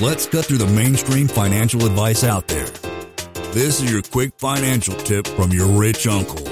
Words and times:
Let's 0.00 0.26
cut 0.26 0.46
through 0.46 0.58
the 0.58 0.66
mainstream 0.66 1.28
financial 1.28 1.84
advice 1.84 2.24
out 2.24 2.48
there. 2.48 2.66
This 3.52 3.80
is 3.80 3.92
your 3.92 4.02
quick 4.02 4.32
financial 4.38 4.94
tip 4.94 5.26
from 5.26 5.52
your 5.52 5.66
rich 5.66 6.06
uncle. 6.06 6.44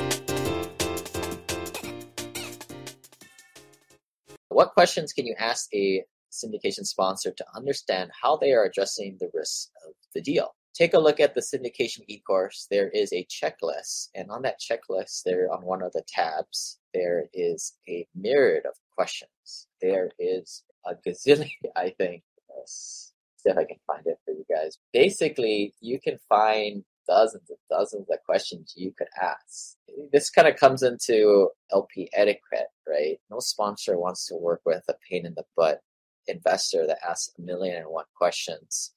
What 4.48 4.72
questions 4.74 5.12
can 5.12 5.26
you 5.26 5.34
ask 5.38 5.68
a 5.74 6.04
syndication 6.30 6.84
sponsor 6.84 7.32
to 7.32 7.44
understand 7.56 8.10
how 8.22 8.36
they 8.36 8.52
are 8.52 8.64
addressing 8.64 9.16
the 9.18 9.30
risks 9.32 9.70
of 9.86 9.94
the 10.14 10.20
deal? 10.20 10.54
Take 10.74 10.94
a 10.94 11.00
look 11.00 11.18
at 11.18 11.34
the 11.34 11.40
syndication 11.40 12.02
e-course. 12.06 12.68
There 12.70 12.90
is 12.90 13.12
a 13.12 13.26
checklist, 13.26 14.10
and 14.14 14.30
on 14.30 14.42
that 14.42 14.60
checklist, 14.60 15.22
there 15.24 15.50
on 15.50 15.64
one 15.64 15.82
of 15.82 15.92
the 15.92 16.02
tabs, 16.06 16.78
there 16.94 17.24
is 17.32 17.72
a 17.88 18.06
myriad 18.14 18.66
of 18.66 18.74
questions. 18.94 19.66
There 19.80 20.10
is 20.18 20.62
a 20.86 20.94
gazillion, 20.94 21.50
I 21.76 21.90
think. 21.98 22.22
Yes 22.56 23.09
see 23.42 23.50
if 23.50 23.56
I 23.56 23.64
can 23.64 23.78
find 23.86 24.02
it 24.06 24.18
for 24.24 24.32
you 24.32 24.44
guys. 24.48 24.78
Basically, 24.92 25.74
you 25.80 26.00
can 26.00 26.18
find 26.28 26.84
dozens 27.08 27.48
and 27.48 27.58
dozens 27.68 28.08
of 28.10 28.18
questions 28.24 28.74
you 28.76 28.92
could 28.96 29.08
ask. 29.20 29.76
This 30.12 30.30
kind 30.30 30.46
of 30.46 30.56
comes 30.56 30.82
into 30.82 31.50
LP 31.72 32.08
etiquette, 32.12 32.68
right? 32.88 33.18
No 33.30 33.40
sponsor 33.40 33.98
wants 33.98 34.26
to 34.26 34.36
work 34.36 34.60
with 34.64 34.84
a 34.88 34.94
pain 35.08 35.26
in 35.26 35.34
the 35.34 35.44
butt 35.56 35.80
investor 36.26 36.86
that 36.86 36.98
asks 37.08 37.32
a 37.38 37.42
million 37.42 37.76
and 37.76 37.88
one 37.88 38.04
questions 38.16 38.92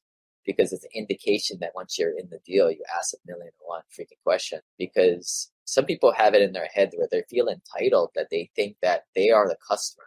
because 0.45 0.73
it's 0.73 0.83
an 0.83 0.89
indication 0.93 1.57
that 1.61 1.71
once 1.73 1.97
you're 1.97 2.17
in 2.17 2.29
the 2.29 2.39
deal, 2.45 2.69
you 2.69 2.83
ask 2.97 3.13
a 3.13 3.17
million 3.25 3.47
and 3.47 3.53
one 3.65 3.81
freaking 3.97 4.21
question 4.23 4.59
because 4.77 5.51
some 5.65 5.85
people 5.85 6.13
have 6.13 6.33
it 6.33 6.41
in 6.41 6.51
their 6.51 6.67
head 6.73 6.91
where 6.95 7.07
they 7.09 7.23
feel 7.29 7.47
entitled 7.47 8.09
that 8.15 8.27
they 8.29 8.49
think 8.55 8.75
that 8.81 9.05
they 9.15 9.29
are 9.29 9.47
the 9.47 9.57
customer 9.67 10.03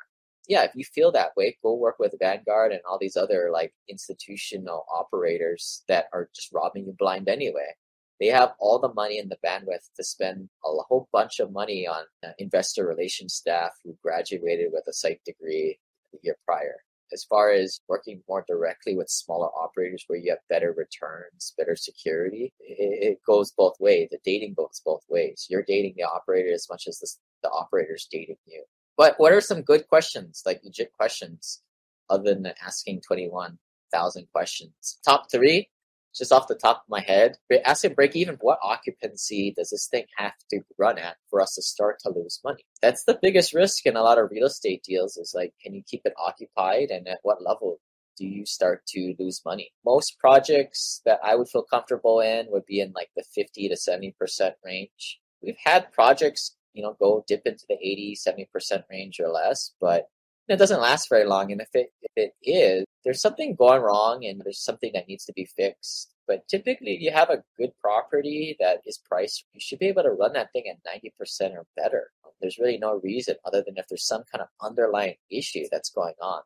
yeah, 0.48 0.64
if 0.64 0.72
you 0.74 0.84
feel 0.84 1.12
that 1.12 1.36
way, 1.36 1.56
go 1.62 1.74
work 1.74 1.98
with 1.98 2.14
Vanguard 2.18 2.72
and 2.72 2.80
all 2.88 2.98
these 2.98 3.16
other 3.16 3.50
like 3.52 3.72
institutional 3.88 4.86
operators 4.92 5.82
that 5.88 6.06
are 6.12 6.28
just 6.34 6.52
robbing 6.52 6.86
you 6.86 6.94
blind 6.98 7.28
anyway. 7.28 7.74
They 8.20 8.28
have 8.28 8.54
all 8.58 8.78
the 8.78 8.94
money 8.94 9.18
and 9.18 9.30
the 9.30 9.38
bandwidth 9.44 9.90
to 9.96 10.04
spend 10.04 10.48
a 10.64 10.68
whole 10.88 11.08
bunch 11.12 11.38
of 11.38 11.52
money 11.52 11.86
on 11.86 12.04
uh, 12.24 12.30
investor 12.38 12.86
relations 12.86 13.34
staff 13.34 13.72
who 13.84 13.96
graduated 14.02 14.70
with 14.72 14.84
a 14.88 14.92
psych 14.92 15.20
degree 15.26 15.78
the 16.12 16.18
year 16.22 16.36
prior. 16.44 16.76
As 17.12 17.24
far 17.24 17.50
as 17.50 17.80
working 17.88 18.22
more 18.28 18.44
directly 18.48 18.96
with 18.96 19.08
smaller 19.08 19.48
operators 19.48 20.04
where 20.06 20.18
you 20.18 20.30
have 20.30 20.40
better 20.48 20.74
returns, 20.76 21.54
better 21.56 21.76
security, 21.76 22.52
it, 22.58 23.12
it 23.12 23.18
goes 23.24 23.52
both 23.52 23.76
ways. 23.78 24.08
The 24.10 24.18
dating 24.24 24.54
goes 24.54 24.80
both 24.84 25.04
ways. 25.08 25.46
You're 25.48 25.62
dating 25.62 25.94
the 25.96 26.04
operator 26.04 26.52
as 26.52 26.66
much 26.68 26.86
as 26.88 26.98
the, 26.98 27.08
the 27.44 27.50
operator's 27.50 28.08
dating 28.10 28.38
you. 28.46 28.64
But 28.96 29.14
what 29.18 29.32
are 29.32 29.40
some 29.40 29.62
good 29.62 29.88
questions, 29.88 30.42
like 30.46 30.60
legit 30.64 30.92
questions, 30.92 31.62
other 32.08 32.34
than 32.34 32.52
asking 32.64 33.02
21,000 33.06 34.26
questions? 34.32 34.98
Top 35.04 35.30
three, 35.30 35.68
just 36.16 36.32
off 36.32 36.48
the 36.48 36.54
top 36.54 36.78
of 36.78 36.88
my 36.88 37.00
head, 37.00 37.36
ask 37.64 37.84
a 37.84 37.90
break 37.90 38.16
even. 38.16 38.36
What 38.40 38.58
occupancy 38.62 39.52
does 39.56 39.70
this 39.70 39.88
thing 39.90 40.06
have 40.16 40.32
to 40.50 40.60
run 40.78 40.98
at 40.98 41.16
for 41.28 41.40
us 41.40 41.54
to 41.54 41.62
start 41.62 41.98
to 42.00 42.10
lose 42.10 42.40
money? 42.42 42.64
That's 42.80 43.04
the 43.04 43.18
biggest 43.20 43.54
risk 43.54 43.84
in 43.86 43.96
a 43.96 44.02
lot 44.02 44.18
of 44.18 44.30
real 44.30 44.46
estate 44.46 44.82
deals 44.82 45.16
is 45.18 45.32
like, 45.34 45.52
can 45.62 45.74
you 45.74 45.82
keep 45.86 46.02
it 46.04 46.14
occupied 46.16 46.90
and 46.90 47.06
at 47.06 47.18
what 47.22 47.42
level 47.42 47.80
do 48.16 48.26
you 48.26 48.46
start 48.46 48.86
to 48.88 49.14
lose 49.18 49.42
money? 49.44 49.72
Most 49.84 50.18
projects 50.18 51.02
that 51.04 51.20
I 51.22 51.34
would 51.34 51.48
feel 51.48 51.64
comfortable 51.64 52.20
in 52.20 52.46
would 52.48 52.64
be 52.64 52.80
in 52.80 52.92
like 52.94 53.10
the 53.14 53.24
50 53.34 53.68
to 53.68 53.74
70% 53.76 54.52
range. 54.64 55.20
We've 55.42 55.58
had 55.62 55.92
projects 55.92 56.55
you 56.76 56.82
know, 56.82 56.96
go 57.00 57.24
dip 57.26 57.42
into 57.46 57.64
the 57.68 57.74
80, 57.74 58.16
70% 58.16 58.82
range 58.90 59.18
or 59.18 59.28
less, 59.28 59.72
but 59.80 60.08
it 60.48 60.58
doesn't 60.58 60.80
last 60.80 61.08
very 61.08 61.24
long. 61.24 61.50
And 61.50 61.60
if 61.60 61.70
it, 61.74 61.90
if 62.02 62.12
it 62.16 62.34
is, 62.42 62.84
there's 63.04 63.20
something 63.20 63.54
going 63.54 63.82
wrong 63.82 64.24
and 64.24 64.40
there's 64.44 64.62
something 64.62 64.90
that 64.94 65.08
needs 65.08 65.24
to 65.24 65.32
be 65.32 65.44
fixed. 65.44 66.12
But 66.28 66.46
typically, 66.48 66.94
if 66.94 67.00
you 67.00 67.12
have 67.12 67.30
a 67.30 67.42
good 67.56 67.70
property 67.80 68.56
that 68.60 68.80
is 68.84 68.98
priced, 68.98 69.44
you 69.52 69.60
should 69.60 69.78
be 69.78 69.86
able 69.86 70.02
to 70.02 70.10
run 70.10 70.32
that 70.34 70.52
thing 70.52 70.64
at 70.68 71.02
90% 71.02 71.52
or 71.52 71.66
better. 71.76 72.10
There's 72.40 72.58
really 72.58 72.78
no 72.78 73.00
reason 73.02 73.36
other 73.44 73.62
than 73.64 73.78
if 73.78 73.86
there's 73.88 74.06
some 74.06 74.24
kind 74.30 74.42
of 74.42 74.48
underlying 74.60 75.14
issue 75.30 75.64
that's 75.70 75.90
going 75.90 76.14
on. 76.20 76.42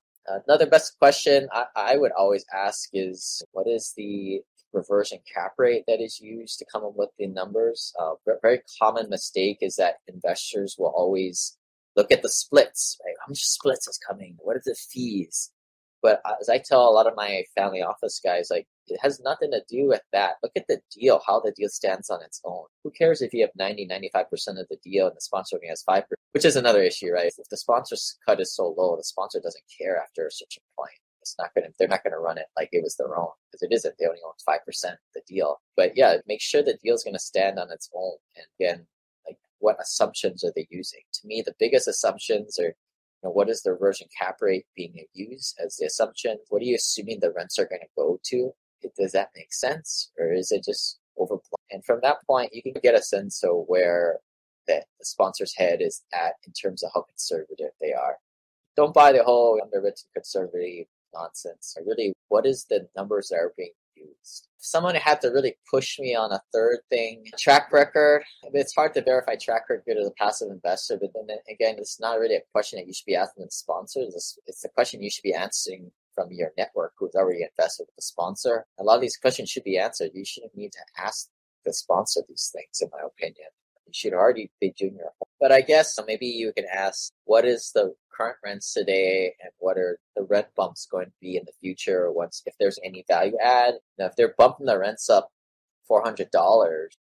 Another 0.47 0.67
best 0.67 0.97
question 0.99 1.49
I, 1.53 1.65
I 1.75 1.97
would 1.97 2.13
always 2.13 2.45
ask 2.55 2.91
is 2.93 3.43
what 3.53 3.67
is 3.67 3.93
the 3.97 4.43
reversion 4.73 5.19
cap 5.33 5.53
rate 5.59 5.85
that 5.87 6.01
is 6.01 6.21
used 6.21 6.59
to 6.59 6.67
come 6.71 6.85
up 6.85 6.95
with 6.97 7.11
the 7.19 7.27
numbers. 7.27 7.93
Uh, 7.99 8.13
very 8.43 8.61
common 8.81 9.09
mistake 9.09 9.59
is 9.61 9.77
that 9.77 9.97
investors 10.07 10.77
will 10.79 10.93
always 10.97 11.57
look 11.97 12.13
at 12.13 12.23
the 12.23 12.29
splits, 12.29 12.99
right? 13.05 13.15
How 13.21 13.31
much 13.31 13.45
splits 13.45 13.89
is 13.89 13.99
coming? 13.99 14.37
What 14.39 14.57
are 14.57 14.63
the 14.65 14.75
fees? 14.75 15.51
But 16.03 16.23
uh, 16.25 16.35
as 16.41 16.49
I 16.49 16.59
tell 16.59 16.89
a 16.89 16.91
lot 16.93 17.07
of 17.07 17.15
my 17.17 17.45
family 17.55 17.83
office 17.83 18.21
guys, 18.25 18.49
like 18.51 18.67
it 18.87 18.99
has 19.03 19.21
nothing 19.21 19.51
to 19.51 19.63
do 19.69 19.87
with 19.87 20.03
that. 20.13 20.37
Look 20.43 20.53
at 20.57 20.67
the 20.67 20.81
deal, 20.95 21.21
how 21.27 21.41
the 21.41 21.53
deal 21.53 21.69
stands 21.69 22.09
on 22.11 22.23
its 22.23 22.41
own. 22.45 22.65
Who 22.85 22.91
cares 22.91 23.21
if 23.21 23.35
you 23.35 23.43
have 23.43 23.51
90, 23.57 23.87
95% 23.89 24.25
of 24.61 24.67
the 24.69 24.79
deal 24.83 25.07
and 25.07 25.17
the 25.17 25.21
sponsor 25.21 25.57
only 25.57 25.69
has 25.69 25.85
5%, 25.89 26.05
which 26.33 26.45
is 26.45 26.57
another 26.57 26.83
issue, 26.83 27.13
right? 27.13 27.33
If 27.37 27.49
the 27.51 27.57
sponsor's 27.57 28.17
cut 28.27 28.41
is 28.41 28.55
so 28.55 28.75
low, 28.77 28.97
the 28.97 29.05
sponsor 29.05 29.41
doesn't 29.41 29.65
care 29.79 29.99
after 29.99 30.27
a 30.27 30.33
certain 30.33 30.63
point 30.79 31.00
it's 31.21 31.37
not 31.39 31.55
going 31.55 31.67
to 31.67 31.73
they're 31.79 31.89
not 31.89 32.03
going 32.03 32.13
to 32.13 32.19
run 32.19 32.39
it 32.39 32.47
like 32.57 32.69
it 32.73 32.83
was 32.83 32.97
their 32.97 33.17
own 33.19 33.29
because 33.51 33.63
it 33.63 33.73
isn't 33.75 33.95
they 33.99 34.07
only 34.07 34.21
own 34.25 34.33
5% 34.49 34.93
of 34.93 34.99
the 35.15 35.23
deal. 35.27 35.61
But 35.77 35.97
yeah 35.97 36.17
make 36.27 36.41
sure 36.41 36.63
the 36.63 36.79
deal 36.83 36.95
is 36.95 37.05
going 37.05 37.15
to 37.15 37.21
stand 37.21 37.59
on 37.59 37.71
its 37.71 37.91
own 37.95 38.15
and 38.37 38.47
again 38.59 38.87
like 39.27 39.39
what 39.59 39.77
assumptions 39.81 40.45
are 40.45 40.53
they 40.55 40.67
using? 40.71 41.01
To 41.15 41.27
me 41.27 41.43
the 41.45 41.55
biggest 41.59 41.89
assumptions 41.89 42.59
are 42.59 42.75
you 43.23 43.29
know, 43.29 43.31
what 43.31 43.51
is 43.51 43.63
the 43.63 43.73
reversion 43.73 44.09
cap 44.19 44.37
rate 44.41 44.65
being 44.75 44.95
used 45.13 45.59
as 45.63 45.77
the 45.77 45.87
assumption? 45.87 46.39
What 46.49 46.63
are 46.63 46.67
you 46.67 46.77
assuming 46.77 47.21
the 47.21 47.33
rents 47.33 47.59
are 47.59 47.67
going 47.67 47.83
to 47.83 47.89
go 47.97 48.19
to? 48.25 48.53
Does 48.99 49.13
that 49.13 49.29
make 49.37 49.53
sense 49.53 50.11
or 50.19 50.33
is 50.33 50.51
it 50.51 50.65
just 50.65 50.99
overblown 51.19 51.43
and 51.71 51.85
from 51.85 52.01
that 52.03 52.17
point 52.27 52.55
you 52.55 52.63
can 52.63 52.73
get 52.83 52.95
a 52.95 53.03
sense 53.03 53.45
of 53.45 53.65
where 53.67 54.21
the, 54.67 54.83
the 54.99 55.05
sponsor's 55.05 55.55
head 55.57 55.81
is 55.81 56.03
at 56.13 56.35
in 56.47 56.53
terms 56.53 56.83
of 56.83 56.91
how 56.95 57.03
conservative 57.03 57.73
they 57.81 57.93
are. 57.93 58.17
Don't 58.77 58.95
buy 58.95 59.13
the 59.13 59.25
whole 59.25 59.61
underwritten 59.63 60.09
conservative 60.15 60.87
nonsense. 61.15 61.77
I 61.79 61.83
really, 61.87 62.13
what 62.29 62.47
is 62.47 62.65
the 62.69 62.89
numbers 62.97 63.29
that 63.29 63.37
are 63.37 63.53
being 63.57 63.73
used? 63.97 64.49
Someone 64.59 64.95
had 64.95 65.21
to 65.23 65.29
really 65.29 65.57
push 65.71 65.99
me 65.99 66.15
on 66.15 66.33
a 66.33 66.43
third 66.53 66.79
thing, 66.91 67.25
track 67.39 67.73
record. 67.73 68.23
It's 68.53 68.75
hard 68.75 68.95
to 68.95 69.03
verify 69.03 69.37
track 69.37 69.63
record 69.71 69.97
as 69.97 70.07
a 70.07 70.13
passive 70.13 70.51
investor, 70.51 70.99
but 71.01 71.11
then 71.15 71.39
again, 71.49 71.77
it's 71.79 72.01
not 72.01 72.19
really 72.19 72.37
a 72.37 72.43
question 72.53 72.79
that 72.79 72.87
you 72.87 72.93
should 72.93 73.07
be 73.07 73.17
asking 73.17 73.45
the 73.45 73.51
sponsor. 73.51 74.01
It's, 74.03 74.39
it's 74.47 74.65
a 74.65 74.69
question 74.69 75.03
you 75.03 75.11
should 75.11 75.23
be 75.23 75.35
answering 75.35 75.91
from 76.15 76.29
your 76.31 76.53
network 76.59 76.93
who's 76.99 77.15
already 77.15 77.43
invested 77.43 77.85
with 77.87 77.97
the 77.97 78.03
sponsor. 78.03 78.67
A 78.79 78.85
lot 78.85 78.97
of 78.97 79.01
these 79.01 79.17
questions 79.17 79.49
should 79.51 79.65
be 79.65 79.79
answered. 79.79 80.11
You 80.15 80.25
shouldn't 80.25 80.57
need 80.57 80.73
to 80.73 81.03
ask 81.03 81.29
the 81.65 81.73
sponsor 81.73 82.21
these 82.29 82.51
things, 82.53 82.81
in 82.81 82.89
my 82.93 83.07
opinion. 83.07 83.49
Should 83.93 84.13
already 84.13 84.51
be 84.61 84.73
your. 84.77 85.11
But 85.41 85.53
I 85.53 85.61
guess 85.63 85.95
so 85.95 86.05
maybe 86.07 86.27
you 86.27 86.53
can 86.53 86.67
ask, 86.73 87.13
what 87.25 87.45
is 87.45 87.73
the 87.75 87.95
current 88.21 88.37
rents 88.45 88.75
today 88.75 89.35
and 89.43 89.51
what 89.59 89.79
are 89.79 89.99
the 90.15 90.23
rent 90.23 90.49
bumps 90.55 90.87
going 90.91 91.07
to 91.07 91.13
be 91.21 91.37
in 91.37 91.45
the 91.47 91.53
future 91.61 92.13
once 92.13 92.43
if 92.45 92.55
there's 92.61 92.79
any 92.85 93.03
value 93.09 93.37
add 93.43 93.75
now 93.99 94.07
if 94.07 94.17
they're 94.17 94.35
bumping 94.37 94.67
the 94.67 94.79
rents 94.79 95.09
up 95.09 95.31
$400 95.91 96.29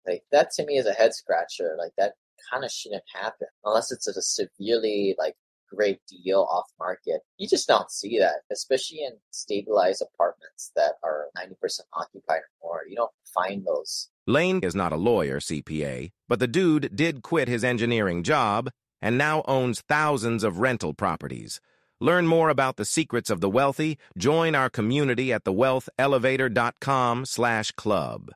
like 0.07 0.25
that 0.33 0.51
to 0.53 0.67
me 0.67 0.77
is 0.77 0.87
a 0.87 0.93
head 0.93 1.15
scratcher 1.15 1.77
like 1.79 1.93
that 1.97 2.15
kind 2.51 2.65
of 2.65 2.71
shouldn't 2.71 3.05
happen 3.13 3.47
unless 3.65 3.93
it's 3.93 4.09
a 4.09 4.21
severely 4.21 5.15
like 5.19 5.37
great 5.75 6.01
deal 6.09 6.47
off 6.51 6.67
market 6.79 7.21
you 7.39 7.49
just 7.49 7.69
don't 7.69 7.91
see 7.91 8.19
that 8.19 8.43
especially 8.51 9.03
in 9.05 9.13
stabilized 9.31 10.03
apartments 10.03 10.73
that 10.77 10.93
are 11.03 11.27
90% 11.37 11.81
occupied 11.93 12.41
or 12.61 12.69
more 12.69 12.81
you 12.89 12.97
don't 12.97 13.13
find 13.35 13.67
those 13.67 14.09
lane 14.27 14.61
is 14.63 14.75
not 14.75 14.93
a 14.93 14.97
lawyer 14.97 15.39
cpa 15.41 16.11
but 16.29 16.39
the 16.39 16.47
dude 16.47 16.95
did 16.95 17.23
quit 17.23 17.49
his 17.49 17.65
engineering 17.65 18.23
job 18.23 18.71
and 19.05 19.19
now 19.19 19.43
owns 19.47 19.83
thousands 19.83 20.43
of 20.43 20.61
rental 20.61 20.95
properties. 20.95 21.61
Learn 22.01 22.27
more 22.27 22.49
about 22.49 22.77
the 22.77 22.87
secrets 22.87 23.29
of 23.29 23.43
the 23.43 23.51
wealthy. 23.51 23.99
Join 24.17 24.55
our 24.55 24.71
community 24.71 25.31
at 25.31 25.45
thewealthelevator.com 25.45 27.27
slash 27.27 27.71
club. 27.73 28.31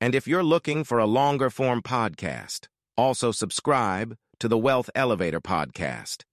And 0.00 0.14
if 0.14 0.28
you're 0.28 0.44
looking 0.44 0.84
for 0.84 0.98
a 0.98 1.06
longer 1.06 1.50
form 1.50 1.82
podcast, 1.82 2.68
also 2.96 3.32
subscribe 3.32 4.16
to 4.38 4.48
the 4.48 4.58
Wealth 4.58 4.90
Elevator 4.94 5.40
podcast. 5.40 6.24